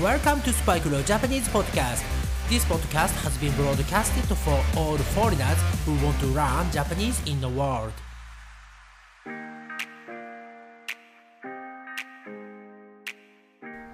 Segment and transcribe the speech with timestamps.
[0.00, 2.02] Welcome to Spike Leo Japanese Podcast.
[2.48, 7.46] This podcast has been broadcasted for all foreigners who want to learn Japanese in the
[7.46, 7.92] world.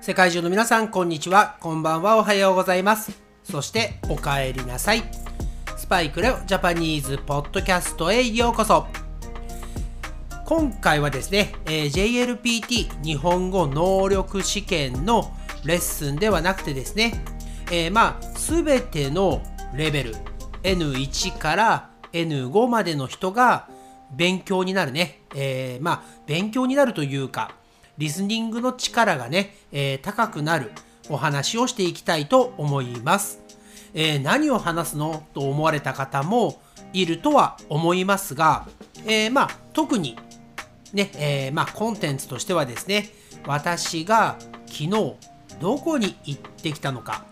[0.00, 1.56] 世界中の皆さん、こんにちは。
[1.58, 2.16] こんばんは。
[2.16, 3.20] おはようございます。
[3.42, 5.02] そして、お帰りなさい。
[5.76, 8.86] スパイクレオジャパニーズポッドキャストへようこそ。
[10.44, 15.32] 今回はですね、えー JLPT 日本語能力試験の
[15.64, 17.24] レッスンではなくてですね、
[17.70, 19.42] えーまあ、すべての
[19.74, 20.14] レベル
[20.62, 23.68] N1 から N5 までの人が
[24.16, 27.52] 勉強になるね、えーまあ、勉強になるというか、
[27.98, 30.72] リスニングの力がね、えー高くなる
[31.10, 33.40] お話をしていきたいと思います。
[33.94, 36.62] えー何を話すのと思われた方も
[36.92, 38.66] いるとは思いますが、
[39.04, 40.16] えーまあ特に
[40.92, 43.10] ね、えーまあコンテンツとしてはですね、
[43.46, 45.14] 私が昨日
[45.60, 47.24] どこに行ってきたのか、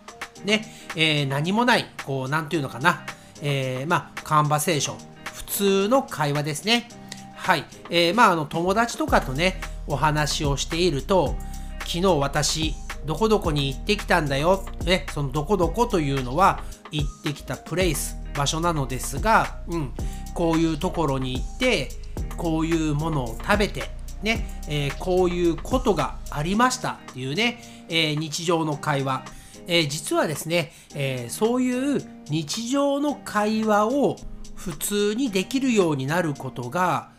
[0.44, 3.04] ね、えー何もない、こう、なんていうのかな、
[3.42, 4.96] えーまあカンバセーション、
[5.32, 6.88] 普通の会話ですね。
[7.34, 7.64] はい。
[7.90, 11.34] えーまああの友達とかとね、お話をしていると、
[11.80, 12.74] 昨日私、
[13.04, 14.64] どこどこに行ってきたんだよ。
[14.84, 19.92] ね、そのどこどこというのは、行ってきたプレイス、場所なのですが、うん、
[20.34, 21.88] こういうところに行って、
[22.36, 23.90] こういうものを食べて、
[24.22, 29.24] ね、えーこういうことがありましたっていうね、えー日常の会話。
[29.66, 34.16] えー実はですね、えーそういう日常の会話を
[34.54, 37.10] 普通にできるようになることが、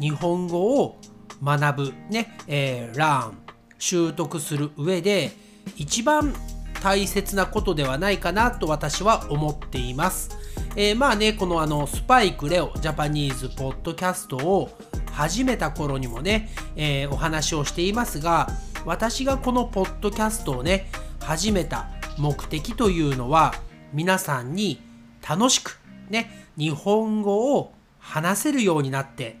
[0.00, 0.98] 日本語を
[1.42, 3.38] 学ぶ、ね、えー、ラーン、
[3.78, 5.32] 習得する上で
[5.76, 6.34] 一番
[6.82, 10.30] 大切なことではないかなと私は思っています。
[10.76, 14.70] えーまあね、このあのスパイクレオジャパニーズポッドキャストを
[15.12, 18.48] 始めた頃にもね、えーお話をしていますが、
[18.88, 20.86] 私がこのポッドキャストをね、
[21.20, 23.52] 始めた目的というのは、
[23.92, 24.80] 皆さんに
[25.28, 29.36] 楽しくね、日本語を話せるようになって、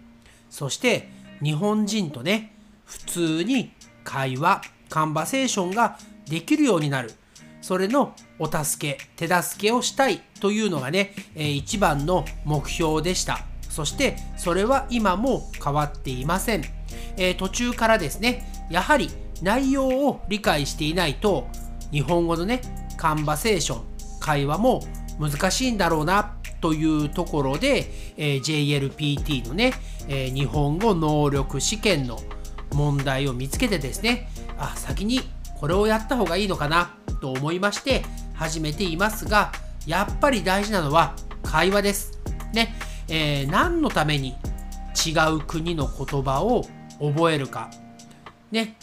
[0.50, 1.08] そして
[1.42, 2.52] 日本人とね、
[2.84, 3.72] 普通に
[4.04, 5.96] 会話、カンバセーションが
[6.28, 7.10] できるようになる。
[7.62, 13.38] それのお助け、手助けをしたいというのがね、え一番の目標でした。
[13.70, 16.64] そしてそれは今も変わっていません。
[17.16, 19.08] えー途中からですね、やはり
[19.42, 21.48] 内容を理解していないと
[21.90, 22.60] 日本語のね、
[22.96, 23.84] カンバセーション、
[24.20, 24.82] 会話も
[25.18, 29.72] 難しいんだろうなというところで、えー JLPT のね、
[30.08, 32.18] えー日本語能力試験の
[32.74, 34.28] 問題を見つけてですね、
[34.58, 35.20] あ、先に
[35.56, 38.02] これをやった方がいいのかなと思いまして
[38.34, 39.52] 始めていますが、
[39.86, 42.18] やっぱり大事なのは会話です。
[42.52, 42.74] ね、
[43.08, 44.36] えー何のために
[45.06, 46.64] 違う国の言葉を
[47.00, 47.70] 覚えるか。
[48.50, 48.76] ね、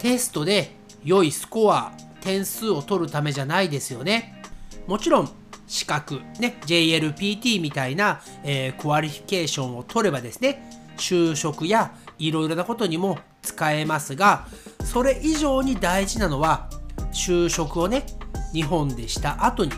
[0.00, 0.72] テストで
[1.04, 4.42] 良いスコア、点数を取るためじゃないですよね。
[4.86, 5.30] もちろん、
[5.66, 10.62] 資格、ね、JLPT みたいな、えー qualification を取ればですね、
[10.96, 14.48] 就職やいろいろなことにも使えますが、
[14.84, 16.70] それ以上に大事なのは、
[17.12, 18.06] 就職をね、
[18.54, 19.72] 日本でした後に、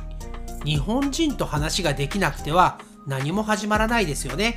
[0.65, 2.79] 日本人と話ができなくては
[3.09, 4.55] 何も始まらないですよね。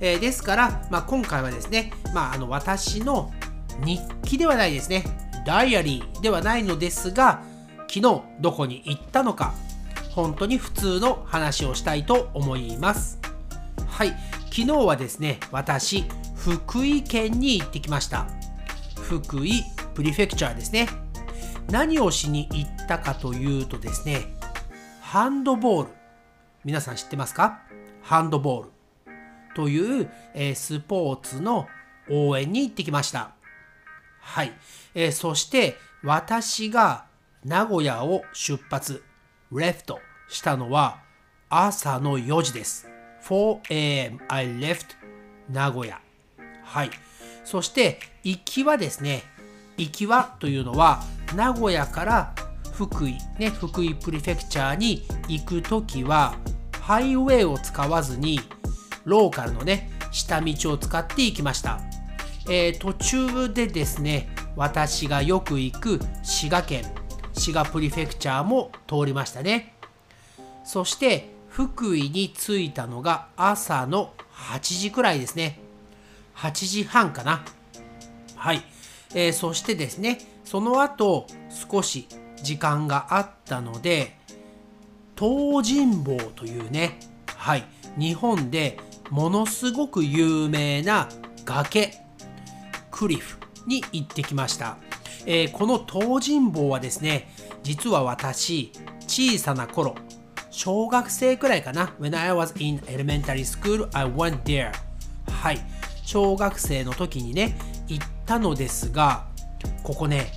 [0.00, 3.32] えーですから、まあ、今回はですね、まあ、あの私の
[3.84, 5.04] 日記ではないですね、
[5.46, 7.42] ダイアリーではないのですが、
[7.88, 9.54] 昨日どこに行ったのか、
[10.10, 13.18] 本当に普通の話をしたいと思います。
[13.86, 14.10] はい、
[14.46, 16.04] 昨日はですね、私、
[16.36, 18.26] 福井県に行ってきました。
[18.96, 19.62] 福井
[19.94, 20.88] プリフェクチャーですね。
[21.70, 24.34] 何をしに行ったかというとですね、
[25.00, 25.92] ハンドボール。
[26.64, 27.60] 皆さん知ってますか？
[28.02, 28.70] ハンドボール。
[29.54, 31.66] という、えスポーツの
[32.10, 33.32] 応援に行ってきました。
[34.28, 34.52] はい。
[34.94, 37.06] えーそして、私が
[37.44, 39.02] 名古屋を出発、
[39.50, 40.98] レフトしたのは
[41.48, 42.86] 朝の4時です。
[43.24, 44.84] 4am I left
[45.50, 46.00] 名古屋。
[46.62, 46.90] はい。
[47.42, 49.22] そして、行きはですね、
[49.78, 51.02] 行きはというのは、
[51.34, 52.34] 名古屋から
[52.74, 56.36] 福井、ね、福井プリフェクチャーに行くときは、
[56.82, 58.40] ハイウェイを使わずに、
[59.04, 61.80] ローカルのね、下道を使って行きました。
[62.50, 66.84] えー途中でですね、私がよく行く滋賀県、
[67.32, 69.74] 滋賀プリフェクチャーも通りましたね。
[70.64, 75.60] そして、福井に着いたのが朝の8時くらいですね。
[76.36, 77.44] 8時半かな。
[78.36, 78.62] はい。
[79.14, 82.08] えーそしてですね、その後、少し
[82.42, 84.16] 時間があったので、
[85.18, 87.64] 東尋坊というね、はい、
[87.98, 88.78] 日本で
[89.10, 91.08] ものすごく有名な
[91.44, 92.07] 崖、
[92.98, 94.76] クリフに行ってきました。
[95.24, 98.72] えー、この東尋坊はですね、実は私、
[99.06, 99.94] 小さな頃、
[100.50, 101.94] 小学生くらいかな。
[102.00, 104.72] When I was in elementary school, I went there.
[105.30, 105.60] はい。
[106.04, 107.56] 小学生の時にね、
[107.86, 109.28] 行ったのですが、
[109.84, 110.32] ここね、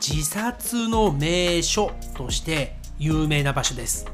[0.00, 4.06] 自殺の名所として有名な場所です。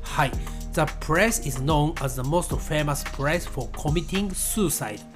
[0.00, 0.32] はい。
[0.72, 5.11] The place is known as the most famous place for committing suicide.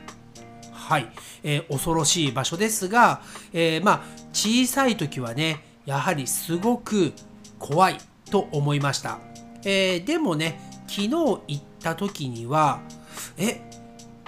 [0.88, 1.08] はい、
[1.42, 3.20] えー、恐ろしい場所ですが、
[3.52, 4.00] えー、まあ
[4.32, 7.12] 小さい時はねやはりすごく
[7.58, 7.98] 怖い
[8.30, 9.18] と思いました、
[9.64, 12.80] えー、でもね昨日行った時には
[13.36, 13.60] え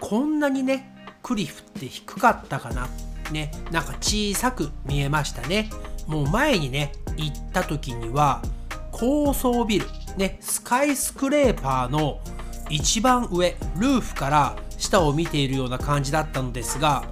[0.00, 2.88] こんなにねクリフって低かったかな？
[3.30, 5.70] ねなんか小さく見えましたね。
[6.08, 8.42] もう前にね行った時には
[8.90, 12.20] 高層ビルねスカイスクレーパーの
[12.68, 17.04] 一番上ルーフから下を見ているような感じだったのですが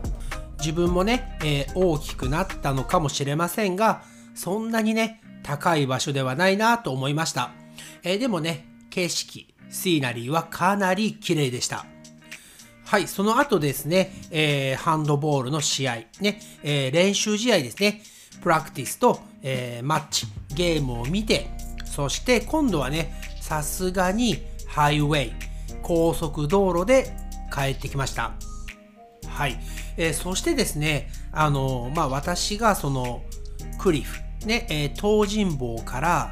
[0.58, 4.02] 自分もね、えー、大きくなったのかもしれませんが
[4.34, 7.50] そんなにね高い場所ではないなと思いました、
[8.02, 11.86] えー、でもね景色シーナリーはかなり綺麗でした。
[12.84, 18.00] はい、その後ですね、えー、ハンドボールの試合、ね、えー、練習試合ですね、
[18.40, 21.50] プラクティスと、えー、マッチ、ゲームを見て、
[21.84, 25.32] そして今度はね、さすがにハイウェイ、
[25.82, 27.12] 高速道路で
[27.56, 28.32] 帰ってきました。
[29.26, 29.58] はい。
[29.96, 33.22] えー、そしてですね、あのまあ、私がその
[33.78, 36.30] クリフ、ね、えー、東尋坊から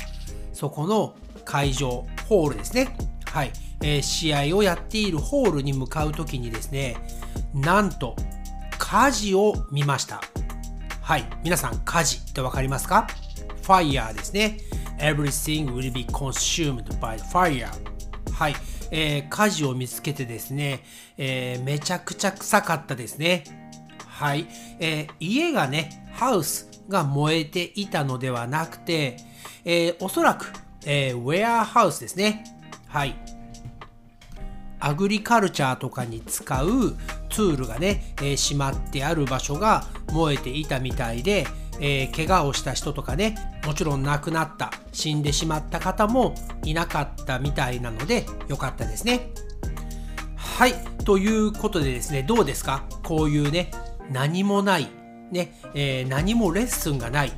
[0.52, 2.94] そこの会場、ホールですね。
[3.24, 3.52] はい。
[3.82, 6.96] えー、試合をやっているホールに向かう時にですね、
[7.54, 8.16] なんと
[8.78, 10.20] 火事を見ました。
[11.00, 11.24] はい。
[11.42, 13.06] 皆さん火事ってわかりますか
[13.62, 14.58] ?fire ですね。
[14.98, 17.68] Everything will be consumed by fire.
[18.32, 18.54] はい。
[18.96, 20.84] えー、火事を見つけてですね、
[21.18, 23.42] えー、めちゃくちゃ臭かったですね。
[24.06, 24.46] はい。
[24.78, 29.16] えー、家がね、ハウスが燃えていたのではなくて、
[29.64, 30.52] えー、おそらく、
[30.86, 32.44] えー、ウェアハウスですね。
[32.86, 33.16] はい。
[34.78, 36.96] アグリカルチャーとかに使う
[37.30, 41.48] ツールがね、えー、しまってある場所が燃えていたみたいで、
[41.80, 43.34] えー、怪我をした人とかね
[43.66, 46.34] もちろん亡くなった死んでしまった方も
[46.64, 49.30] いなかったみたいなのでよかったですね。
[50.36, 50.74] はい
[51.04, 52.84] ということでですねどうですか？
[53.02, 53.70] こういうね
[54.10, 54.88] 何もない
[55.30, 57.32] ね、えー、何もレッスンがない。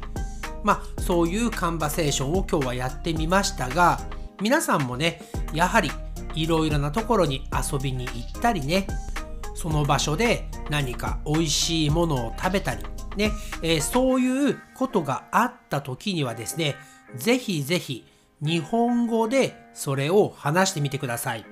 [0.63, 4.01] まあそういうカンバセーションを今日はやってみましたが
[4.41, 5.23] 皆さんもね
[5.55, 5.91] やはり
[6.35, 8.87] いろいろなところに遊びに行ったりね
[9.55, 12.85] その場所で何か美味しいものを食べたり
[13.17, 13.33] ね、
[13.63, 16.77] えー、そういうことがあった時にはですね、
[17.17, 18.05] ぜひぜひ
[18.41, 21.45] 日本語でそれを話してみてください。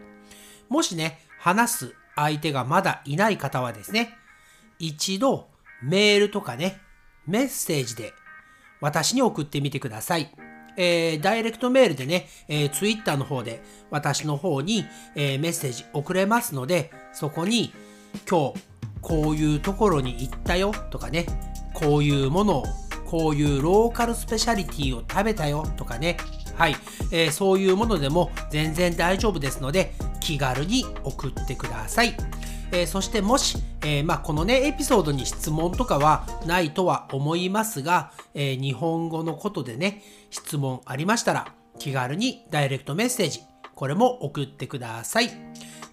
[0.69, 4.17] もしね、話す相手がまだいない方はですね、
[4.79, 5.49] 一度
[5.83, 6.81] メールとかね、
[7.27, 8.13] メッセージで
[8.81, 10.31] 私に送ってみてください。
[10.77, 14.85] えー、ダイレクトメールでね、えー、ツイッターの方で私の方に、
[15.15, 17.73] えー、メッセージ送れますので、そこに
[18.29, 18.61] 今日
[19.01, 21.27] こういうところに行ったよとかね、
[21.85, 22.65] こういうものを
[23.05, 26.17] こういうローカルスペシャリティを食べたよとかね。
[26.57, 26.77] はい、
[27.13, 32.15] えー、そういうものでも全然大丈夫ですので気軽に送ってください、
[32.71, 43.43] えー、そしてもし、えー、まあ、このねエピソードに質問とかはないとは思いますが、え日本語のことでね質問ありましたら気軽にダイレクトメッセージ
[43.75, 45.31] これも送ってください。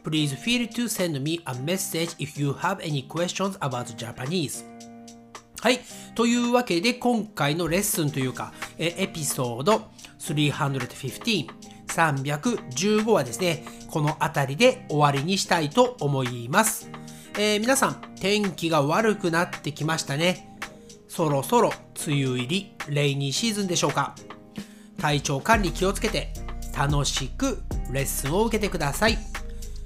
[0.03, 4.70] Please feel to send me a message if you have any questions about Japanese.
[5.61, 5.79] はい。
[6.15, 9.83] というわけで、今回のレッスンというか、えエピソード
[10.17, 11.47] 315、
[11.85, 16.89] 315はですね、この辺りで終わりにしたいと思います。
[17.37, 20.57] えー、皆さん、天気が悪くなってきましたね。
[21.07, 21.71] そろそろ
[22.07, 24.15] 梅雨入り、レイニーシーズンでしょうか。
[24.99, 26.33] 体調管理気をつけて、
[26.75, 29.19] 楽しくレッスンを受けてください。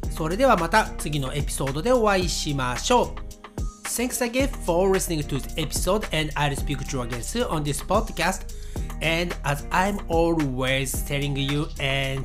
[0.09, 3.24] それではまた次のエピソードでお会いしましょう。
[3.84, 7.82] Thanks again for listening to this episode, and I'll speak to you again soon on this
[7.82, 8.54] podcast.
[9.02, 12.24] And as I'm always telling you and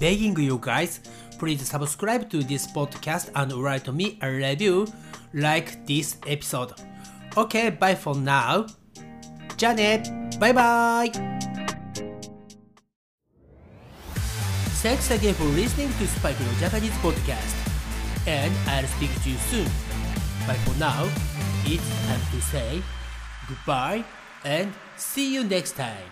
[0.00, 1.00] begging you guys,
[1.38, 4.86] please subscribe to this podcast and write me a review
[5.34, 6.72] like this episode.
[7.36, 8.66] Okay, bye for now.
[9.56, 10.02] じゃあね
[10.40, 11.12] バイバイ
[14.82, 17.54] Thanks again for listening to Spike No Japanese podcast.
[18.26, 19.66] And I'll speak to you soon.
[20.47, 21.09] But for now,
[21.65, 22.81] it's time to say
[23.47, 24.05] goodbye
[24.43, 26.11] and see you next time.